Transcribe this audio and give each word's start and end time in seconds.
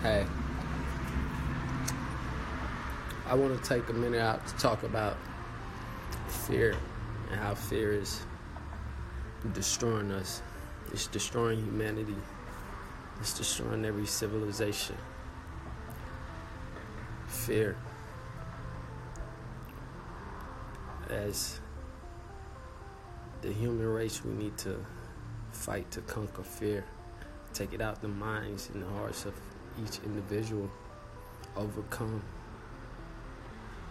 Hey, 0.00 0.24
I 3.26 3.34
want 3.34 3.60
to 3.60 3.68
take 3.68 3.88
a 3.88 3.92
minute 3.92 4.20
out 4.20 4.46
to 4.46 4.54
talk 4.54 4.84
about 4.84 5.16
fear 6.28 6.76
and 7.32 7.40
how 7.40 7.56
fear 7.56 7.94
is 7.94 8.24
destroying 9.54 10.12
us. 10.12 10.40
It's 10.92 11.08
destroying 11.08 11.64
humanity. 11.64 12.14
It's 13.18 13.36
destroying 13.36 13.84
every 13.84 14.06
civilization. 14.06 14.94
Fear. 17.26 17.76
As 21.10 21.58
the 23.42 23.52
human 23.52 23.88
race, 23.88 24.24
we 24.24 24.32
need 24.32 24.56
to 24.58 24.76
fight 25.50 25.90
to 25.90 26.02
conquer 26.02 26.44
fear. 26.44 26.84
Take 27.52 27.72
it 27.72 27.80
out 27.80 28.00
the 28.00 28.06
minds 28.06 28.70
and 28.72 28.84
the 28.84 28.88
hearts 28.90 29.24
of 29.24 29.34
each 29.84 30.00
individual. 30.04 30.70
Overcome. 31.56 32.22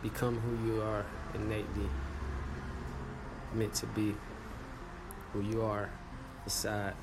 Become 0.01 0.39
who 0.39 0.67
you 0.67 0.81
are 0.81 1.05
innately 1.33 1.89
meant 3.53 3.73
to 3.75 3.85
be. 3.87 4.15
Who 5.33 5.41
you 5.41 5.61
are 5.61 5.89
inside. 6.45 6.93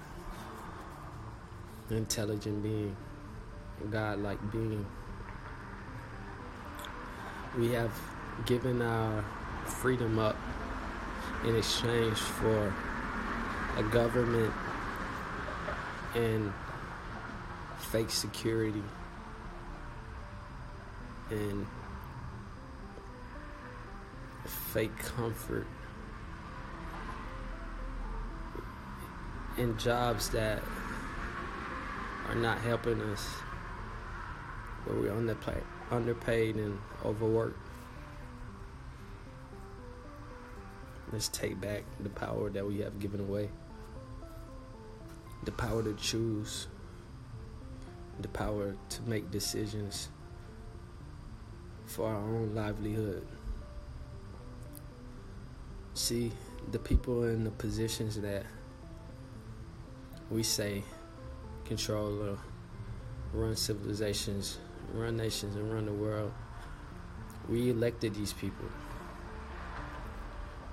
Intelligent 1.90 2.62
being. 2.62 2.96
God-like 3.90 4.52
being. 4.52 4.86
We 7.58 7.72
have 7.72 7.92
given 8.46 8.82
our 8.82 9.24
freedom 9.66 10.18
up 10.18 10.36
in 11.44 11.56
exchange 11.56 12.16
for 12.16 12.74
a 13.76 13.82
government 13.84 14.52
and 16.14 16.52
fake 17.94 18.10
security. 18.10 18.82
And 21.30 21.64
fake 24.44 24.98
comfort. 24.98 25.64
And 29.58 29.78
jobs 29.78 30.28
that 30.30 30.60
are 32.28 32.34
not 32.34 32.58
helping 32.58 33.00
us 33.00 33.24
where 34.86 34.96
we're 34.98 35.12
underpaid, 35.12 35.62
underpaid 35.92 36.56
and 36.56 36.76
overworked. 37.04 37.60
Let's 41.12 41.28
take 41.28 41.60
back 41.60 41.84
the 42.00 42.08
power 42.08 42.50
that 42.50 42.66
we 42.66 42.80
have 42.80 42.98
given 42.98 43.20
away. 43.20 43.50
The 45.44 45.52
power 45.52 45.80
to 45.84 45.94
choose, 45.94 46.66
the 48.20 48.28
power 48.28 48.74
to 48.88 49.02
make 49.02 49.30
decisions 49.30 50.08
for 51.86 52.08
our 52.08 52.16
own 52.16 52.54
livelihood. 52.54 53.26
See, 55.94 56.32
the 56.72 56.78
people 56.78 57.24
in 57.24 57.44
the 57.44 57.50
positions 57.50 58.20
that 58.20 58.44
we 60.30 60.42
say 60.42 60.82
control 61.64 62.22
or 62.22 62.38
run 63.32 63.56
civilizations, 63.56 64.58
run 64.92 65.16
nations, 65.16 65.56
and 65.56 65.72
run 65.72 65.86
the 65.86 65.92
world, 65.92 66.32
we 67.48 67.70
elected 67.70 68.14
these 68.14 68.32
people. 68.32 68.66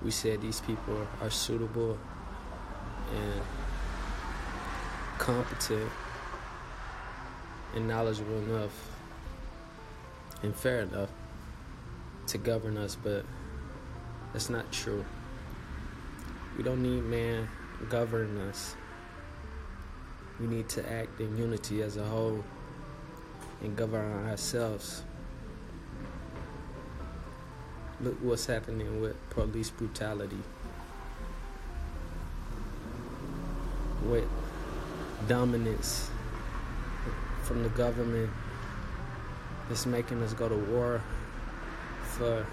We 0.02 0.10
said 0.10 0.40
these 0.40 0.60
people 0.60 1.06
are 1.20 1.30
suitable 1.30 1.98
and 3.14 3.42
competent 5.18 5.90
and 7.74 7.88
knowledgeable 7.88 8.38
enough 8.38 8.90
and 10.42 10.54
fair 10.54 10.80
enough 10.80 11.10
to 12.26 12.38
govern 12.38 12.76
us, 12.76 12.96
but 13.02 13.24
that's 14.32 14.50
not 14.50 14.70
true. 14.72 15.04
We 16.56 16.62
don't 16.62 16.82
need 16.82 17.02
man 17.04 17.48
governing 17.88 18.38
us. 18.38 18.76
We 20.40 20.46
need 20.46 20.68
to 20.70 20.92
act 20.92 21.20
in 21.20 21.36
unity 21.36 21.82
as 21.82 21.96
a 21.96 22.04
whole 22.04 22.44
and 23.62 23.76
govern 23.76 24.28
ourselves. 24.28 25.02
Look 28.00 28.16
what's 28.20 28.46
happening 28.46 29.00
with 29.00 29.16
police 29.30 29.70
brutality. 29.70 30.42
With 34.04 34.26
dominance 35.28 36.10
from 37.42 37.62
the 37.62 37.68
government 37.70 38.30
that's 39.68 39.86
making 39.86 40.22
us 40.22 40.32
go 40.34 40.48
to 40.48 40.56
war 40.56 41.00
for 42.02 42.46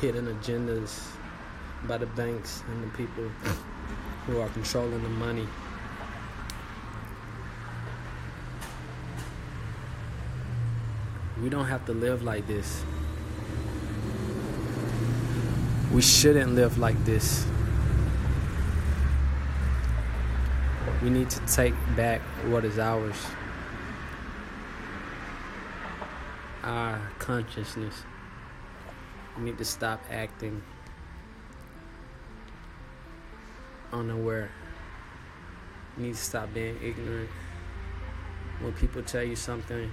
hidden 0.00 0.26
agendas 0.26 1.10
by 1.86 1.98
the 1.98 2.06
banks 2.06 2.62
and 2.70 2.82
the 2.82 2.96
people 2.96 3.24
who 4.26 4.40
are 4.40 4.48
controlling 4.48 5.02
the 5.02 5.08
money. 5.08 5.46
We 11.42 11.48
don't 11.48 11.66
have 11.66 11.86
to 11.86 11.92
live 11.92 12.22
like 12.22 12.46
this. 12.46 12.84
We 15.92 16.02
shouldn't 16.02 16.54
live 16.54 16.78
like 16.78 17.02
this. 17.04 17.46
We 21.02 21.10
need 21.10 21.30
to 21.30 21.40
take 21.46 21.74
back 21.96 22.20
what 22.48 22.64
is 22.64 22.78
ours. 22.78 23.16
Our 26.68 27.00
consciousness. 27.18 27.94
We 29.38 29.44
need 29.44 29.56
to 29.56 29.64
stop 29.64 30.02
acting 30.10 30.62
unaware. 33.90 34.50
We 35.96 36.02
need 36.02 36.14
to 36.14 36.20
stop 36.20 36.52
being 36.52 36.76
ignorant. 36.82 37.30
When 38.60 38.74
people 38.74 39.02
tell 39.02 39.22
you 39.22 39.34
something 39.34 39.90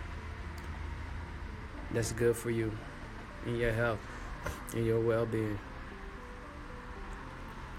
that's 1.91 2.11
good 2.11 2.35
for 2.35 2.49
you 2.49 2.77
in 3.45 3.55
your 3.55 3.71
health 3.71 3.99
and 4.73 4.85
your 4.85 4.99
well 4.99 5.25
being, 5.25 5.57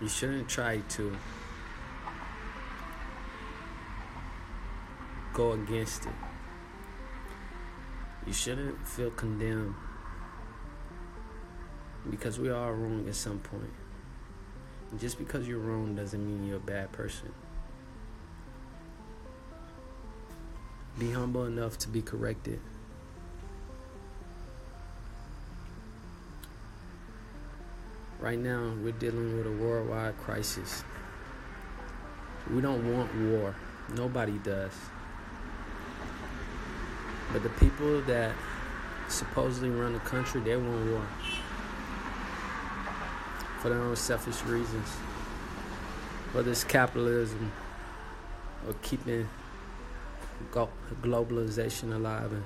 you 0.00 0.08
shouldn't 0.08 0.48
try 0.48 0.78
to 0.78 1.14
go 5.34 5.52
against 5.52 6.06
it. 6.06 6.25
You 8.26 8.32
shouldn't 8.32 8.86
feel 8.86 9.10
condemned 9.10 9.74
because 12.10 12.38
we 12.38 12.50
are 12.50 12.74
wrong 12.74 13.06
at 13.08 13.14
some 13.14 13.38
point. 13.38 13.72
And 14.90 15.00
just 15.00 15.18
because 15.18 15.46
you're 15.46 15.58
wrong 15.58 15.94
doesn't 15.94 16.24
mean 16.24 16.46
you're 16.46 16.56
a 16.56 16.60
bad 16.60 16.92
person. 16.92 17.32
Be 20.98 21.12
humble 21.12 21.44
enough 21.44 21.78
to 21.78 21.88
be 21.88 22.02
corrected. 22.02 22.58
Right 28.18 28.38
now, 28.38 28.72
we're 28.82 28.92
dealing 28.92 29.36
with 29.36 29.46
a 29.46 29.52
worldwide 29.52 30.16
crisis. 30.18 30.82
We 32.50 32.62
don't 32.62 32.92
want 32.92 33.14
war. 33.14 33.54
Nobody 33.94 34.38
does. 34.38 34.72
But 37.36 37.42
the 37.42 37.66
people 37.66 38.00
that 38.06 38.34
supposedly 39.08 39.68
run 39.68 39.92
the 39.92 39.98
country, 39.98 40.40
they 40.40 40.56
want 40.56 40.90
war 40.90 41.06
for 43.58 43.68
their 43.68 43.78
own 43.78 43.94
selfish 43.94 44.42
reasons. 44.44 44.88
Whether 46.32 46.52
it's 46.52 46.64
capitalism 46.64 47.52
or 48.66 48.72
keeping 48.80 49.28
globalization 50.50 51.94
alive, 51.94 52.32
and 52.32 52.44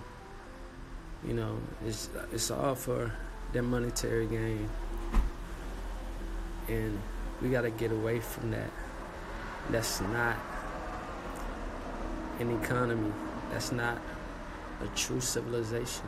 you 1.24 1.34
know, 1.34 1.56
it's 1.86 2.10
it's 2.32 2.50
all 2.50 2.74
for 2.74 3.12
their 3.52 3.62
monetary 3.62 4.26
gain, 4.26 4.68
and 6.66 7.00
we 7.40 7.48
got 7.50 7.60
to 7.60 7.70
get 7.70 7.92
away 7.92 8.18
from 8.18 8.50
that. 8.50 8.70
That's 9.70 10.00
not 10.00 10.36
an 12.40 12.60
economy. 12.60 13.12
That's 13.52 13.70
not 13.70 14.00
a 14.82 14.86
true 14.96 15.20
civilization. 15.20 16.06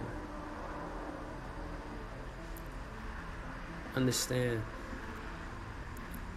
Understand 3.94 4.62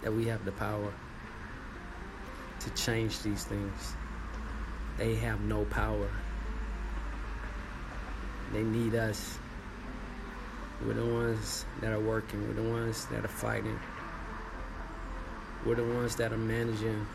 that 0.01 0.13
we 0.13 0.25
have 0.25 0.43
the 0.45 0.51
power 0.51 0.93
to 2.59 2.69
change 2.71 3.21
these 3.21 3.43
things. 3.43 3.93
They 4.97 5.15
have 5.15 5.41
no 5.41 5.65
power. 5.65 6.09
They 8.51 8.63
need 8.63 8.95
us. 8.95 9.37
We're 10.85 10.93
the 10.93 11.05
ones 11.05 11.65
that 11.81 11.93
are 11.93 11.99
working. 11.99 12.47
We're 12.47 12.61
the 12.61 12.69
ones 12.69 13.05
that 13.05 13.23
are 13.23 13.29
fighting. 13.29 13.79
We're 15.65 15.75
the 15.75 15.83
ones 15.83 16.15
that 16.17 16.31
are 16.31 16.37
managing 16.37 17.07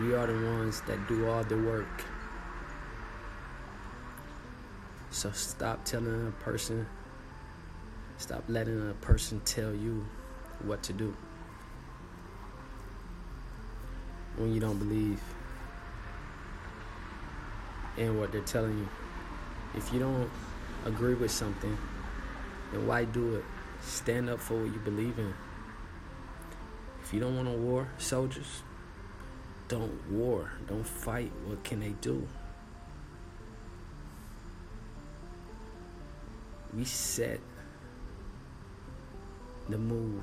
We 0.00 0.14
are 0.14 0.26
the 0.26 0.32
ones 0.32 0.80
that 0.86 1.06
do 1.08 1.28
all 1.28 1.44
the 1.44 1.58
work. 1.58 2.04
So 5.10 5.30
stop 5.32 5.84
telling 5.84 6.28
a 6.28 6.30
person, 6.42 6.86
stop 8.16 8.44
letting 8.48 8.90
a 8.90 8.94
person 8.94 9.42
tell 9.44 9.74
you 9.74 10.06
what 10.64 10.82
to 10.84 10.94
do 10.94 11.14
when 14.38 14.54
you 14.54 14.60
don't 14.60 14.78
believe 14.78 15.20
in 17.98 18.18
what 18.18 18.32
they're 18.32 18.40
telling 18.40 18.78
you. 18.78 18.88
If 19.74 19.92
you 19.92 19.98
don't 19.98 20.30
agree 20.86 21.14
with 21.14 21.30
something, 21.30 21.76
then 22.72 22.86
why 22.86 23.04
do 23.04 23.36
it? 23.36 23.44
Stand 23.82 24.30
up 24.30 24.40
for 24.40 24.54
what 24.54 24.72
you 24.72 24.78
believe 24.78 25.18
in. 25.18 25.34
If 27.02 27.12
you 27.12 27.20
don't 27.20 27.36
want 27.36 27.48
a 27.48 27.52
war 27.52 27.88
soldiers, 27.98 28.62
don't 29.70 30.10
war. 30.10 30.50
Don't 30.68 30.86
fight. 30.86 31.30
What 31.46 31.62
can 31.62 31.78
they 31.78 31.94
do? 32.00 32.26
We 36.76 36.84
set 36.84 37.38
the 39.68 39.78
mood. 39.78 40.22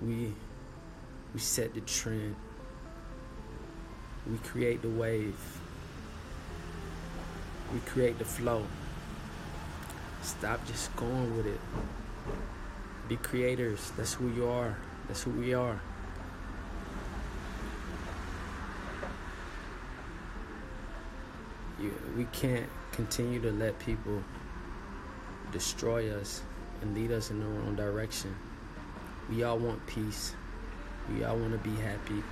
We 0.00 0.32
we 1.34 1.40
set 1.40 1.74
the 1.74 1.82
trend. 1.82 2.34
We 4.30 4.38
create 4.38 4.80
the 4.80 4.88
wave. 4.88 5.36
We 7.74 7.80
create 7.80 8.18
the 8.18 8.24
flow. 8.24 8.64
Stop 10.22 10.66
just 10.66 10.94
going 10.96 11.36
with 11.36 11.46
it. 11.46 11.60
Be 13.08 13.16
creators. 13.16 13.92
That's 13.98 14.14
who 14.14 14.28
you 14.28 14.48
are. 14.48 14.78
That's 15.08 15.22
who 15.22 15.30
we 15.32 15.52
are. 15.52 15.80
You, 21.82 21.92
we 22.16 22.24
can't 22.26 22.68
continue 22.92 23.40
to 23.40 23.50
let 23.50 23.78
people 23.80 24.22
destroy 25.50 26.14
us 26.14 26.42
and 26.80 26.94
lead 26.94 27.10
us 27.10 27.30
in 27.30 27.40
the 27.40 27.46
wrong 27.46 27.74
direction. 27.74 28.34
We 29.28 29.42
all 29.42 29.58
want 29.58 29.84
peace. 29.86 30.34
We 31.12 31.24
all 31.24 31.36
want 31.36 31.52
to 31.52 31.68
be 31.68 31.74
happy. 31.76 32.22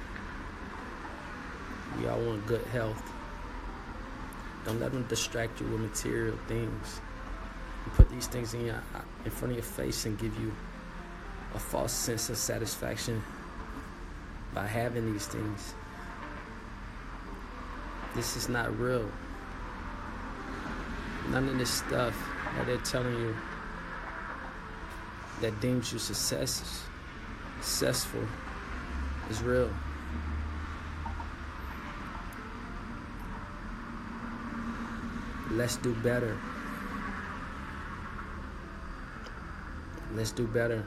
We 1.99 2.07
all 2.07 2.21
want 2.21 2.47
good 2.47 2.65
health. 2.67 3.03
Don't 4.65 4.79
let 4.79 4.93
them 4.93 5.05
distract 5.09 5.61
you 5.61 5.67
with 5.67 5.81
material 5.81 6.39
things. 6.47 7.01
Put 7.95 8.09
these 8.11 8.29
things 8.29 8.55
in 8.55 8.67
your 8.67 8.83
in 9.25 9.31
front 9.31 9.53
of 9.53 9.57
your 9.57 9.65
face 9.65 10.07
and 10.07 10.17
give 10.19 10.39
you 10.39 10.53
a 11.55 11.59
false 11.59 11.93
sense 11.93 12.31
of 12.31 12.37
satisfaction 12.37 13.23
by 14.55 14.67
having 14.67 15.13
these 15.13 15.27
things. 15.27 15.75
This 18.15 18.37
is 18.37 18.49
not 18.49 18.79
real. 18.79 19.11
None 21.31 21.49
of 21.49 21.59
this 21.59 21.71
stuff 21.71 22.17
that 22.57 22.67
they're 22.67 22.77
telling 22.79 23.15
you 23.15 23.37
that 25.41 25.61
deems 25.61 25.93
you 25.93 25.99
success, 25.99 26.83
successful 27.61 28.23
is 29.31 29.41
real. 29.43 29.71
Let's 35.53 35.77
do 35.77 35.95
better. 36.03 36.37
Let's 40.15 40.33
do 40.33 40.49
better. 40.49 40.85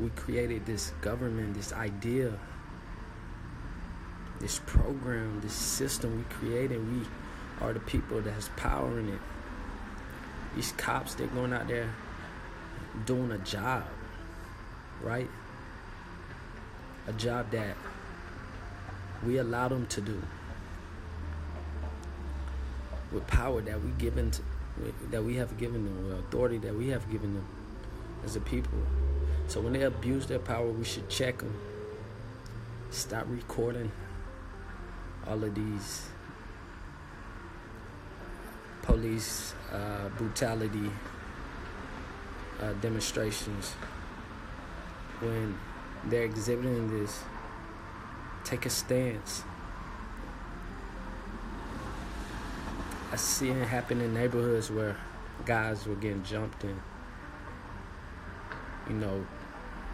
We 0.00 0.08
created 0.10 0.64
this 0.64 0.92
government, 1.02 1.54
this 1.54 1.72
idea, 1.72 2.32
this 4.40 4.60
program, 4.66 5.40
this 5.40 5.52
system 5.52 6.16
we 6.16 6.24
created. 6.34 6.80
We 6.92 7.06
are 7.60 7.72
the 7.72 7.80
people 7.80 8.20
that 8.20 8.32
has 8.32 8.48
power 8.56 8.98
in 8.98 9.08
it. 9.08 9.20
These 10.54 10.72
cops, 10.72 11.14
they're 11.14 11.26
going 11.28 11.52
out 11.52 11.68
there 11.68 11.92
doing 13.04 13.32
a 13.32 13.38
job, 13.38 13.84
right? 15.02 15.28
A 17.06 17.12
job 17.12 17.50
that 17.50 17.76
we 19.26 19.38
allow 19.38 19.68
them 19.68 19.86
to 19.86 20.00
do 20.00 20.22
with 23.12 23.26
power 23.26 23.60
that 23.62 23.82
we 23.82 23.90
given 23.92 24.30
to, 24.30 24.42
that 25.10 25.24
we 25.24 25.36
have 25.36 25.56
given 25.58 25.84
them, 25.84 26.08
with 26.08 26.18
authority 26.18 26.58
that 26.58 26.74
we 26.74 26.88
have 26.88 27.10
given 27.10 27.34
them 27.34 27.46
as 28.24 28.36
a 28.36 28.40
people. 28.40 28.78
So 29.48 29.60
when 29.60 29.72
they 29.72 29.82
abuse 29.82 30.26
their 30.26 30.38
power, 30.38 30.68
we 30.68 30.84
should 30.84 31.08
check 31.08 31.38
them. 31.38 31.58
Stop 32.90 33.26
recording 33.28 33.90
all 35.28 35.44
of 35.44 35.54
these 35.54 36.06
police 38.82 39.54
uh, 39.72 40.08
brutality 40.16 40.90
uh, 42.60 42.72
demonstrations. 42.80 43.72
When 45.20 45.58
they're 46.04 46.24
exhibiting 46.24 46.90
this, 46.90 47.22
take 48.44 48.64
a 48.64 48.70
stance. 48.70 49.42
I 53.12 53.16
see 53.16 53.50
it 53.50 53.66
happen 53.66 54.00
in 54.00 54.14
neighborhoods 54.14 54.70
where 54.70 54.96
guys 55.44 55.86
were 55.86 55.94
getting 55.94 56.22
jumped 56.24 56.64
and 56.64 56.80
you 58.88 58.94
know 58.94 59.24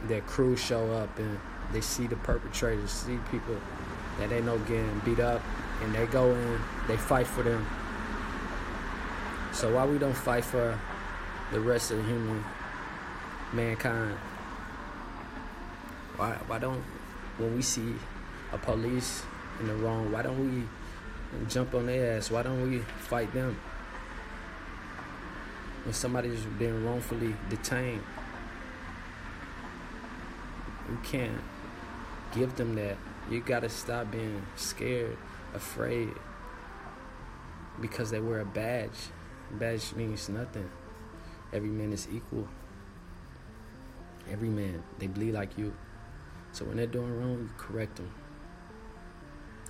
their 0.04 0.20
crews 0.22 0.60
show 0.60 0.92
up 0.92 1.19
and 1.19 1.38
they 1.72 1.81
see 1.81 2.06
the 2.06 2.16
perpetrators, 2.16 2.90
see 2.90 3.19
people 3.31 3.56
that 4.19 4.31
they 4.31 4.40
know 4.40 4.58
getting 4.61 5.00
beat 5.05 5.20
up, 5.20 5.43
and 5.82 5.94
they 5.94 6.06
go 6.06 6.31
in, 6.31 6.61
they 6.88 6.96
fight 6.96 7.26
for 7.26 7.43
them. 7.43 7.66
So 9.52 9.75
why 9.75 9.87
we 9.87 9.99
don't 9.99 10.16
fight 10.16 10.44
for 10.44 10.78
the 11.52 11.61
rest 11.61 11.90
of 11.90 11.99
the 11.99 12.05
human 12.05 12.44
mankind? 13.52 14.16
Why 16.16 16.32
why 16.46 16.58
don't 16.58 16.82
when 17.38 17.55
we 17.55 17.62
see 17.62 17.94
a 18.52 18.58
police 18.58 19.25
in 19.61 19.69
the 19.69 19.75
wrong, 19.75 20.11
why 20.12 20.22
don't 20.22 20.38
we 20.38 20.67
jump 21.49 21.75
on 21.75 21.87
their 21.87 22.17
ass? 22.17 22.31
Why 22.31 22.43
don't 22.43 22.69
we 22.70 22.78
fight 22.78 23.32
them? 23.32 23.56
When 25.84 25.93
somebody's 25.93 26.40
been 26.58 26.84
wrongfully 26.84 27.34
detained, 27.50 28.02
we 30.88 30.96
can't 31.06 31.40
give 32.34 32.56
them 32.56 32.75
that. 32.76 32.96
You 33.31 33.41
gotta 33.41 33.69
stop 33.69 34.11
being 34.11 34.44
scared, 34.55 35.17
afraid, 35.55 36.10
because 37.81 38.10
they 38.10 38.20
wear 38.20 38.41
a 38.41 38.44
badge. 38.44 38.91
badge 39.53 39.94
means 39.94 40.29
nothing. 40.29 40.70
Every 41.53 41.70
man 41.70 41.93
is 41.93 42.06
equal. 42.13 42.48
Every 44.31 44.48
man, 44.48 44.82
they 44.98 45.06
bleed 45.06 45.32
like 45.32 45.56
you. 45.56 45.75
So 46.53 46.65
when 46.65 46.77
they're 46.77 46.87
doing 46.87 47.19
wrong, 47.19 47.43
we 47.43 47.48
correct 47.56 47.96
them. 47.96 48.13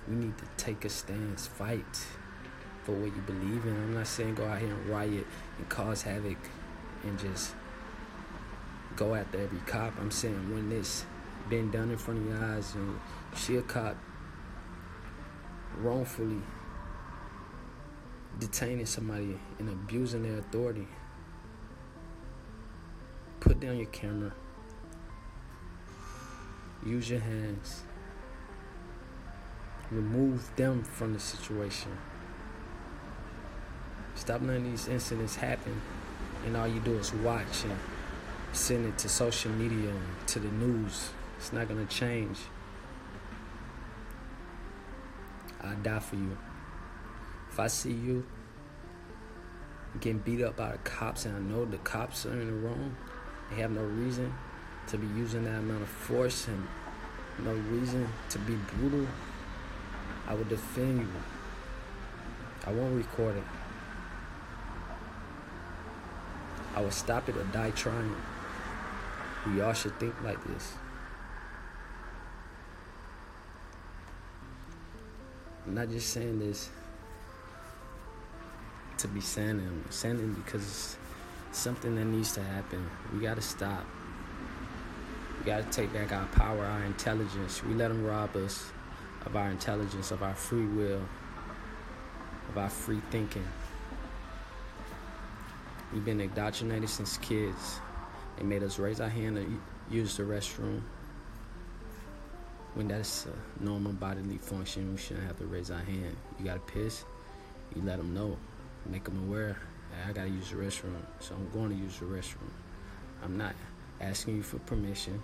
We 0.07 0.15
need 0.15 0.37
to 0.37 0.45
take 0.57 0.85
a 0.85 0.89
stance, 0.89 1.47
fight 1.47 2.05
for 2.83 2.91
what 2.91 3.15
you 3.15 3.21
believe 3.25 3.65
in. 3.65 3.73
I'm 3.73 3.93
not 3.93 4.07
saying 4.07 4.35
go 4.35 4.45
out 4.45 4.59
here 4.59 4.69
and 4.69 4.87
riot 4.87 5.25
and 5.57 5.69
cause 5.69 6.03
havoc 6.03 6.37
and 7.03 7.17
just 7.19 7.55
go 8.95 9.15
after 9.15 9.39
every 9.39 9.59
cop. 9.65 9.93
I'm 9.99 10.11
saying 10.11 10.53
when 10.53 10.69
this 10.69 11.05
been 11.49 11.71
done 11.71 11.91
in 11.91 11.97
front 11.97 12.19
of 12.19 12.25
your 12.27 12.43
eyes 12.43 12.75
and 12.75 12.99
she 13.35 13.57
a 13.57 13.61
cop 13.61 13.97
wrongfully 15.77 16.41
detaining 18.39 18.85
somebody 18.85 19.37
and 19.59 19.69
abusing 19.69 20.23
their 20.23 20.39
authority. 20.39 20.87
Put 23.39 23.59
down 23.59 23.77
your 23.77 23.87
camera. 23.87 24.33
Use 26.85 27.09
your 27.09 27.19
hands. 27.19 27.83
Remove 29.91 30.55
them 30.55 30.83
from 30.83 31.13
the 31.13 31.19
situation. 31.19 31.91
Stop 34.15 34.41
letting 34.41 34.71
these 34.71 34.87
incidents 34.87 35.35
happen 35.35 35.81
and 36.45 36.55
all 36.55 36.67
you 36.67 36.79
do 36.79 36.97
is 36.97 37.13
watch 37.13 37.63
and 37.63 37.77
send 38.53 38.85
it 38.85 38.97
to 38.99 39.09
social 39.09 39.51
media 39.51 39.89
and 39.89 40.27
to 40.27 40.39
the 40.39 40.47
news. 40.47 41.09
It's 41.37 41.51
not 41.51 41.67
gonna 41.67 41.85
change. 41.85 42.39
I 45.65 45.75
die 45.75 45.99
for 45.99 46.15
you. 46.15 46.37
If 47.51 47.59
I 47.59 47.67
see 47.67 47.91
you 47.91 48.25
getting 49.99 50.19
beat 50.19 50.41
up 50.41 50.57
by 50.57 50.73
the 50.73 50.77
cops 50.79 51.25
and 51.25 51.35
I 51.35 51.39
know 51.39 51.65
the 51.65 51.77
cops 51.77 52.25
are 52.25 52.33
in 52.33 52.47
the 52.47 52.67
wrong, 52.67 52.95
they 53.49 53.61
have 53.61 53.71
no 53.71 53.83
reason 53.83 54.33
to 54.87 54.97
be 54.97 55.07
using 55.07 55.45
that 55.45 55.59
amount 55.59 55.81
of 55.81 55.89
force 55.89 56.47
and 56.47 56.67
no 57.43 57.53
reason 57.53 58.07
to 58.29 58.39
be 58.39 58.55
brutal, 58.77 59.07
I 60.27 60.33
will 60.33 60.45
defend 60.45 60.99
you. 60.99 61.07
I 62.65 62.71
won't 62.71 62.95
record 62.95 63.37
it. 63.37 63.43
I 66.75 66.81
will 66.81 66.91
stop 66.91 67.29
it 67.29 67.37
or 67.37 67.43
die 67.45 67.71
trying. 67.71 68.15
We 69.47 69.61
all 69.61 69.73
should 69.73 69.97
think 69.99 70.15
like 70.23 70.43
this. 70.45 70.73
I'm 75.65 75.73
not 75.73 75.89
just 75.89 76.09
saying 76.09 76.39
this 76.39 76.69
to 78.99 79.07
be 79.07 79.21
saying 79.21 79.59
it. 79.59 79.63
I'm 79.63 79.85
saying 79.89 80.19
it 80.19 80.45
because 80.45 80.97
it's 81.49 81.59
something 81.59 81.95
that 81.95 82.05
needs 82.05 82.33
to 82.33 82.43
happen. 82.43 82.87
We 83.13 83.19
gotta 83.19 83.41
stop. 83.41 83.85
We 85.39 85.45
gotta 85.45 85.63
take 85.71 85.91
back 85.91 86.11
our 86.11 86.25
power, 86.27 86.63
our 86.63 86.83
intelligence. 86.83 87.63
We 87.63 87.73
let 87.73 87.87
them 87.89 88.05
rob 88.05 88.35
us 88.35 88.71
of 89.25 89.35
our 89.35 89.49
intelligence, 89.49 90.11
of 90.11 90.21
our 90.21 90.35
free 90.35 90.65
will, 90.65 91.01
of 92.49 92.57
our 92.57 92.69
free 92.69 93.01
thinking. 93.09 93.47
We've 95.91 96.05
been 96.05 96.21
indoctrinated 96.21 96.89
since 96.89 97.17
kids. 97.17 97.79
They 98.37 98.43
made 98.43 98.63
us 98.63 98.77
raise 98.77 98.99
our 98.99 99.09
hand 99.09 99.37
to 99.37 99.95
use 99.95 100.17
the 100.17 100.23
restroom. 100.23 100.81
When 102.75 102.89
that's 102.89 103.25
a 103.25 103.63
normal 103.63 103.93
bodily 103.93 104.37
function, 104.37 104.91
we 104.91 104.97
shouldn't 104.97 105.25
have 105.25 105.37
to 105.37 105.45
raise 105.45 105.71
our 105.71 105.79
hand. 105.79 106.17
You 106.37 106.43
gotta 106.43 106.59
piss, 106.59 107.05
you 107.73 107.81
let 107.81 107.97
them 107.97 108.13
know, 108.13 108.37
make 108.85 109.05
them 109.05 109.17
aware. 109.29 109.57
Hey, 109.91 110.09
I 110.09 110.11
gotta 110.11 110.27
use 110.27 110.49
the 110.49 110.57
restroom, 110.57 110.97
so 111.21 111.35
I'm 111.35 111.49
going 111.51 111.69
to 111.69 111.75
use 111.81 111.97
the 111.99 112.05
restroom. 112.05 112.51
I'm 113.23 113.37
not 113.37 113.55
asking 114.01 114.35
you 114.35 114.43
for 114.43 114.59
permission. 114.59 115.21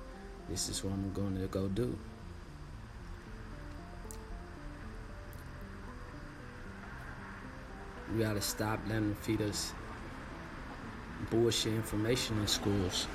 This 0.50 0.70
is 0.70 0.81
what 0.81 0.93
I'm 0.93 1.12
going 1.12 1.38
to 1.41 1.48
go 1.48 1.67
do. 1.67 1.98
We 8.13 8.24
gotta 8.24 8.41
stop 8.41 8.79
letting 8.88 9.10
them 9.10 9.15
feed 9.15 9.41
us 9.41 9.74
bullshit 11.29 11.74
information 11.74 12.39
in 12.39 12.48
schools. 12.48 13.08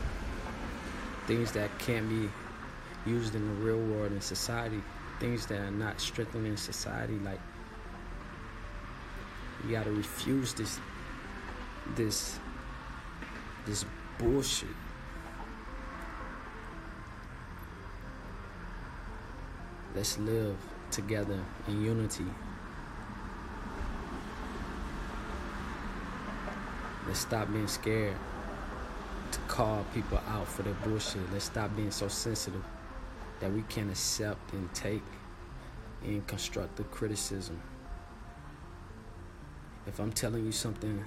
Things 1.27 1.53
that 1.53 1.77
can't 1.79 2.09
be 2.09 2.29
used 3.07 3.35
in 3.35 3.47
the 3.47 3.55
real 3.65 3.79
world 3.79 4.13
in 4.13 4.21
society. 4.21 4.83
Things 5.21 5.47
that 5.47 5.61
are 5.61 5.71
not 5.71 6.01
strengthening 6.01 6.57
society. 6.57 7.19
Like 7.21 7.41
you 9.65 9.73
gotta 9.73 9.93
refuse 9.93 10.53
this 10.55 10.79
this 11.95 12.39
this 13.67 13.85
bullshit. 14.19 14.69
Let's 19.95 20.19
live 20.19 20.57
together 20.91 21.39
in 21.69 21.83
unity. 21.83 22.27
Let's 27.07 27.21
stop 27.21 27.51
being 27.51 27.69
scared 27.69 28.17
to 29.33 29.39
call 29.49 29.87
people 29.95 30.21
out 30.29 30.47
for 30.47 30.63
their 30.63 30.75
bullshit. 30.75 31.23
Let's 31.33 31.47
stop 31.47 31.75
being 31.75 31.91
so 31.91 32.09
sensitive 32.09 32.63
that 33.41 33.53
we 33.53 33.63
can't 33.63 33.91
accept 33.91 34.53
and 34.53 34.73
take 34.75 35.03
in 36.05 36.23
constructive 36.23 36.91
criticism. 36.91 37.61
If 39.87 39.99
I'm 39.99 40.13
telling 40.13 40.45
you 40.45 40.53
something 40.53 41.05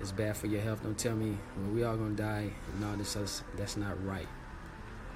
is 0.00 0.12
bad 0.12 0.36
for 0.36 0.46
your 0.46 0.60
health, 0.60 0.82
don't 0.82 0.98
tell 0.98 1.14
me 1.14 1.36
well, 1.56 1.70
we 1.70 1.84
all 1.84 1.96
gonna 1.96 2.14
die 2.14 2.50
and 2.74 2.84
all 2.84 2.96
this. 2.96 3.42
That's 3.56 3.76
not 3.76 4.04
right. 4.04 4.28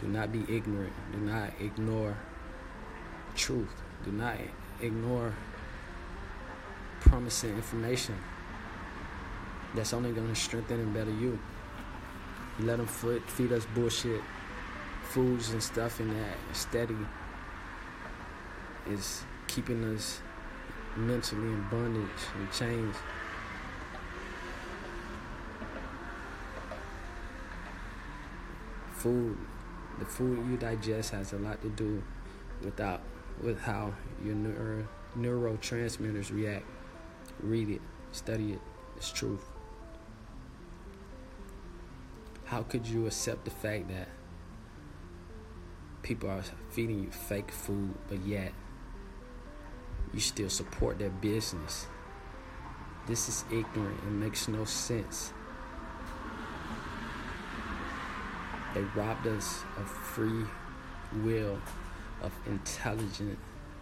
Do 0.01 0.09
not 0.09 0.33
be 0.33 0.41
ignorant. 0.55 0.93
Do 1.13 1.19
not 1.19 1.51
ignore 1.61 2.17
truth. 3.35 3.83
Do 4.05 4.13
not 4.13 4.37
ignore 4.81 5.35
promising 7.01 7.55
information 7.55 8.17
that's 9.75 9.93
only 9.93 10.13
to 10.13 10.35
strengthen 10.35 10.81
and 10.81 10.93
better 10.95 11.11
you. 11.11 11.39
You 12.59 12.65
let 12.65 12.79
them 12.79 12.87
foot, 12.87 13.29
feed 13.29 13.53
us 13.53 13.67
bullshit, 13.75 14.23
foods 15.09 15.51
and 15.51 15.63
stuff 15.63 16.01
in 16.01 16.09
that 16.09 16.37
steady 16.53 16.97
is 18.89 19.23
keeping 19.47 19.83
us 19.95 20.21
mentally 20.97 21.49
in 21.49 21.69
bondage 21.71 22.23
and 22.37 22.53
chains. 22.53 22.97
Food, 28.93 29.37
the 29.99 30.05
food 30.05 30.39
you 30.51 30.57
digest 30.57 31.11
has 31.11 31.33
a 31.33 31.37
lot 31.37 31.61
to 31.63 31.69
do 31.71 32.03
without 32.63 33.03
with 33.43 33.61
how 33.61 33.93
your 34.25 34.35
neuro, 34.35 34.89
neurotransmitters 35.17 36.35
react. 36.35 36.65
Read 37.41 37.69
it, 37.69 37.83
study 38.13 38.55
it. 38.55 38.61
It's 38.97 39.13
truth. 39.13 39.45
How 42.47 42.63
could 42.63 42.87
you 42.87 43.07
accept 43.07 43.45
the 43.45 43.51
fact 43.51 43.89
that 43.89 44.09
people 46.07 46.31
are 46.31 46.43
feeding 46.71 47.03
you 47.03 47.11
fake 47.11 47.51
food, 47.51 47.93
but 48.09 48.25
yet 48.25 48.53
you 50.15 50.21
still 50.21 50.49
support 50.49 51.01
their 51.01 51.11
business? 51.11 51.89
This 53.09 53.29
is 53.29 53.45
ignorant. 53.51 53.99
It 54.07 54.13
makes 54.13 54.47
no 54.47 54.65
sense. 54.65 55.33
They 58.73 58.83
robbed 58.95 59.27
us 59.27 59.65
of 59.79 59.91
free 59.91 60.45
will, 61.25 61.59
of 62.23 62.33
intelligent 62.47 63.39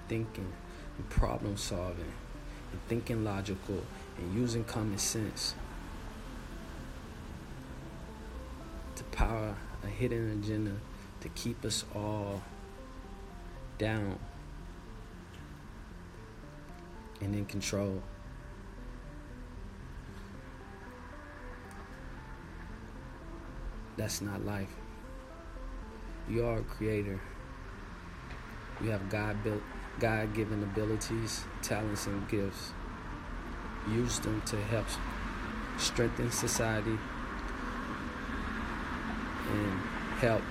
thinking 0.08 0.50
and 0.96 1.10
problem 1.10 1.58
solving, 1.58 2.12
and 2.72 2.80
thinking 2.88 3.22
logical 3.22 3.82
and 4.16 4.34
using 4.34 4.64
common 4.64 4.96
sense. 4.96 5.54
To 8.96 9.04
power, 9.04 9.54
a 9.82 9.88
hidden 9.88 10.30
agenda 10.42 10.72
to 11.24 11.30
keep 11.30 11.64
us 11.64 11.86
all 11.94 12.42
down 13.78 14.18
and 17.22 17.34
in 17.34 17.46
control. 17.46 18.02
That's 23.96 24.20
not 24.20 24.44
life. 24.44 24.68
You 26.28 26.44
are 26.44 26.58
a 26.58 26.62
creator. 26.62 27.18
You 28.82 28.90
have 28.90 29.08
God 29.08 29.42
built 29.42 29.62
God 29.98 30.34
given 30.34 30.62
abilities, 30.62 31.44
talents 31.62 32.06
and 32.06 32.28
gifts. 32.28 32.72
Use 33.90 34.18
them 34.18 34.42
to 34.42 34.56
help 34.56 34.84
strengthen 35.78 36.30
society 36.30 36.98
and 39.50 39.80
help 40.18 40.42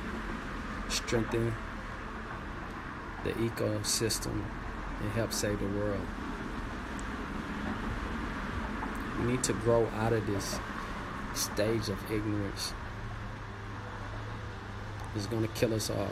strengthen 0.93 1.53
the 3.23 3.31
ecosystem 3.31 4.43
and 5.01 5.11
help 5.13 5.33
save 5.33 5.59
the 5.59 5.67
world. 5.79 6.05
We 9.19 9.31
need 9.31 9.43
to 9.43 9.53
grow 9.53 9.87
out 9.95 10.13
of 10.13 10.25
this 10.27 10.59
stage 11.33 11.89
of 11.89 12.11
ignorance. 12.11 12.73
It's 15.15 15.27
going 15.27 15.43
to 15.43 15.53
kill 15.53 15.73
us 15.73 15.89
all. 15.89 16.09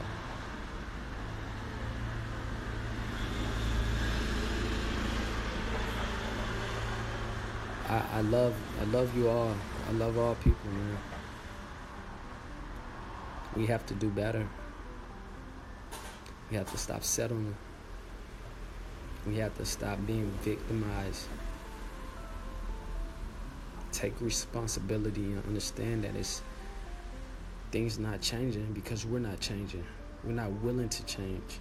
I, 7.90 8.04
I 8.14 8.22
love 8.22 8.56
I 8.80 8.86
love 8.86 9.18
you 9.18 9.30
all. 9.30 9.54
I 9.90 9.92
love 9.94 10.18
all 10.18 10.36
people, 10.36 10.72
man. 10.72 10.98
We 13.56 13.66
have 13.66 13.86
to 13.88 13.94
do 13.94 14.10
better. 14.10 14.48
We 16.52 16.58
have 16.58 16.70
to 16.72 16.78
stop 16.78 17.02
settling. 17.02 17.56
We 19.26 19.38
have 19.38 19.58
to 19.58 19.66
stop 19.66 20.06
being 20.06 20.30
victimized. 20.42 21.28
Take 23.94 24.20
responsibility 24.20 25.24
and 25.24 25.46
understand 25.46 26.04
that 26.04 26.16
it's 26.16 26.42
things 27.72 27.98
not 27.98 28.20
changing 28.20 28.74
because 28.74 29.06
we're 29.06 29.20
not 29.20 29.40
changing. 29.40 29.86
We're 30.26 30.34
not 30.34 30.52
willing 30.62 30.90
to 30.90 31.06
change. 31.06 31.60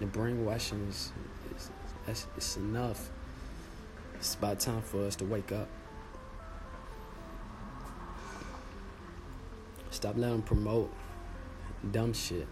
The 0.00 0.06
brainwashing 0.06 0.86
is, 0.88 1.12
is 1.56 1.70
it's, 2.06 2.26
it's 2.36 2.56
enough. 2.58 3.10
It's 4.16 4.34
about 4.34 4.60
time 4.60 4.82
for 4.82 5.06
us 5.06 5.16
to 5.16 5.24
wake 5.24 5.50
up. 5.50 5.68
Stop 9.90 10.16
letting 10.16 10.36
them 10.36 10.42
promote 10.42 10.92
dumb 11.90 12.12
shit. 12.12 12.46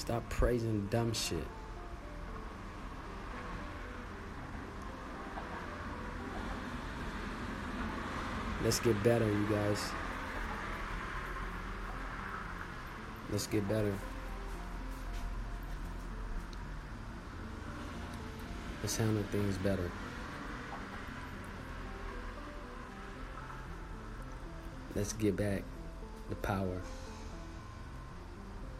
Stop 0.00 0.26
praising 0.30 0.88
dumb 0.90 1.12
shit. 1.12 1.46
Let's 8.64 8.80
get 8.80 9.00
better, 9.02 9.26
you 9.26 9.46
guys. 9.50 9.90
Let's 13.30 13.46
get 13.46 13.68
better. 13.68 13.94
Let's 18.82 18.96
handle 18.96 19.22
things 19.30 19.58
better. 19.58 19.90
Let's 24.94 25.12
get 25.12 25.36
back 25.36 25.62
the 26.30 26.36
power. 26.36 26.80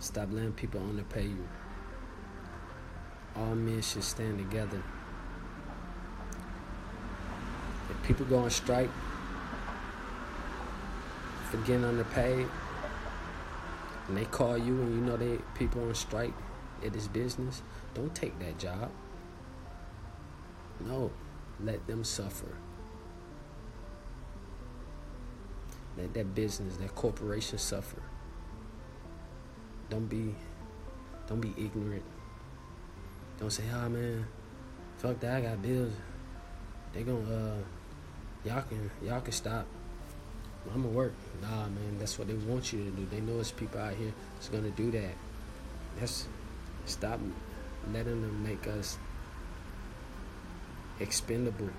Stop 0.01 0.29
letting 0.33 0.53
people 0.53 0.81
underpay 0.81 1.25
you. 1.25 1.47
All 3.37 3.55
men 3.55 3.83
should 3.83 4.03
stand 4.03 4.39
together. 4.39 4.83
If 7.91 8.03
people 8.03 8.25
go 8.25 8.39
on 8.39 8.51
strike 8.51 8.89
for 11.51 11.59
getting 11.59 11.85
underpaid, 11.85 12.47
and 14.09 14.17
they 14.17 14.25
call 14.25 14.57
you 14.57 14.81
and 14.81 14.95
you 14.95 15.01
know 15.03 15.19
they 15.19 15.37
people 15.55 15.83
on 15.87 15.95
strike, 15.95 16.33
it 16.83 16.97
is 16.97 17.07
business. 17.07 17.61
Don't 17.93 18.15
take 18.15 18.39
that 18.39 18.59
job. 18.59 18.91
No, 20.81 21.11
let 21.63 21.87
them 21.87 22.05
suffer. 22.05 22.57
Let 25.99 26.15
that 26.15 26.35
business, 26.35 26.77
that 26.79 26.95
corporation 26.95 27.59
suffer. 27.59 28.03
Don't 29.91 30.07
be 30.07 30.35
don't 31.27 31.41
be 31.41 31.53
ignorant. 31.59 32.03
Don't 33.39 33.51
say, 33.51 33.65
oh 33.75 33.89
man, 33.89 34.27
fuck 34.99 35.19
that, 35.21 35.37
I 35.37 35.41
got 35.41 35.63
bills. 35.63 35.93
They 36.93 37.03
gonna 37.03 37.19
uh 37.21 37.57
y'all 38.45 38.63
can 38.63 38.91
y'all 39.03 39.21
can 39.21 39.33
stop. 39.33 39.67
I'm 40.73 40.83
gonna 40.83 40.95
work. 40.95 41.15
Nah 41.43 41.65
man, 41.65 41.99
that's 41.99 42.19
what 42.19 42.29
they 42.29 42.35
want 42.35 42.73
you 42.73 42.85
to 42.85 42.91
do. 42.91 43.07
They 43.11 43.21
know 43.21 43.41
it's 43.41 43.51
people 43.51 43.81
out 43.81 43.95
here 43.95 44.13
that's 44.35 44.49
gonna 44.49 44.71
do 44.71 44.91
that. 44.93 45.15
That's 45.99 46.27
stop 46.85 47.19
letting 47.93 48.23
them 48.23 48.43
make 48.45 48.67
us 48.69 48.97
expendable. 51.01 51.71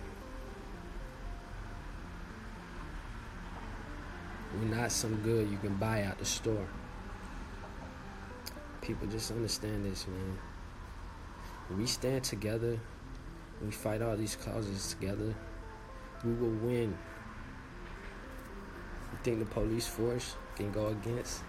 We're 4.60 4.76
not 4.76 4.92
some 4.92 5.16
good 5.18 5.50
you 5.50 5.58
can 5.58 5.76
buy 5.76 6.04
out 6.04 6.20
the 6.20 6.26
store. 6.26 6.68
People 8.82 9.08
just 9.08 9.32
understand 9.32 9.86
this, 9.86 10.08
man. 10.08 10.40
When 11.68 11.80
we 11.80 11.86
stand 11.86 12.24
together, 12.24 12.80
we 13.64 13.72
fight 13.72 14.02
all 14.02 14.18
these 14.18 14.36
causes 14.36 14.96
together, 15.00 15.36
we 16.26 16.34
will 16.34 16.50
win. 16.50 16.98
You 19.12 19.18
think 19.24 19.40
the 19.40 19.46
police 19.46 19.86
force 19.86 20.36
can 20.56 20.72
go 20.72 20.88
against 20.88 21.44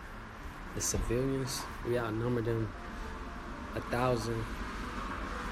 the 0.75 0.81
civilians? 0.81 1.63
We 1.89 1.99
outnumber 1.99 2.43
them 2.43 2.71
a 3.75 3.81
thousand, 3.81 4.45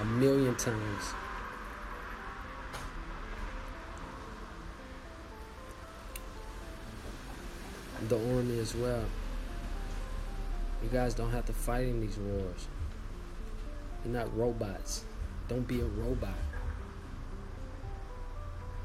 a 0.01 0.05
million 0.05 0.55
times. 0.57 1.15
The 8.09 8.17
army 8.17 8.59
as 8.59 8.75
well. 8.75 9.05
You 10.83 10.89
guys 10.89 11.15
don't 11.15 11.31
have 11.31 11.45
to 11.47 11.53
fight 11.53 11.85
in 11.85 12.01
these 12.01 12.17
wars. 12.17 12.69
You're 14.05 14.15
not 14.15 14.35
robots. 14.37 15.05
Don't 15.49 15.67
be 15.67 15.81
a 15.81 15.85
robot. 15.85 16.35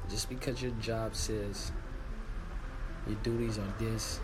Just 0.10 0.30
because 0.30 0.62
your 0.62 0.72
job 0.74 1.16
says 1.16 1.72
your 3.08 3.16
duties 3.24 3.58
are 3.58 3.74
this, 3.80 4.20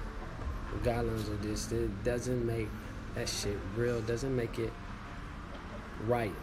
your 0.71 0.93
guidelines 0.93 1.29
are 1.29 1.47
this, 1.47 1.71
it 1.71 2.03
doesn't 2.03 2.45
make 2.45 2.67
that 3.15 3.27
shit 3.27 3.57
real, 3.75 4.01
doesn't 4.01 4.35
make 4.35 4.59
it 4.59 4.71
right. 6.07 6.33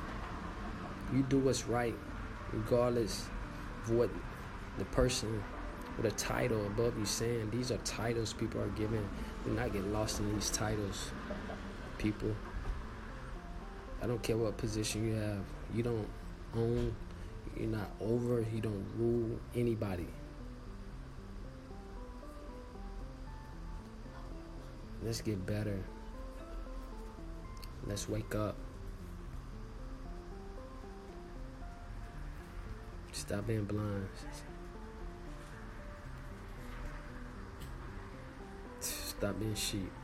You 1.13 1.23
do 1.23 1.39
what's 1.39 1.67
right, 1.67 1.95
regardless 2.53 3.27
of 3.85 3.93
what 3.93 4.11
the 4.79 4.85
person 4.87 5.43
with 5.97 6.07
a 6.07 6.17
title 6.17 6.65
above 6.67 6.99
you 6.99 7.05
saying. 7.05 7.51
These 7.51 7.71
are 7.71 7.79
titles 7.79 8.33
people 8.33 8.61
are 8.61 8.69
given. 8.69 9.07
Do 9.49 9.55
not 9.55 9.73
get 9.73 9.87
lost 9.87 10.21
in 10.21 10.35
these 10.35 10.51
titles, 10.51 11.11
people. 11.97 12.37
I 14.03 14.07
don't 14.07 14.23
care 14.23 14.37
what 14.37 14.59
position 14.59 15.09
you 15.09 15.15
have. 15.15 15.41
You 15.73 15.83
don't 15.83 16.07
own, 16.55 16.95
you're 17.57 17.71
not 17.71 17.91
over, 17.99 18.45
you 18.53 18.61
don't 18.61 18.85
rule 18.99 19.41
anybody. 19.55 20.07
Let's 25.03 25.23
get 25.23 25.47
better. 25.47 25.83
Let's 27.87 28.07
wake 28.07 28.35
up. 28.35 28.55
Stop 33.13 33.47
being 33.47 33.65
blind. 33.65 34.09
Stop 39.19 39.41
being 39.41 39.55
sheep. 39.57 39.98